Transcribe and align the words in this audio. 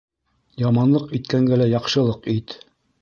Яманлыҡ 0.61 1.13
иткәнгә 1.19 1.59
лә 1.63 1.69
яҡшылыҡ 1.75 2.27
ит. 2.39 2.57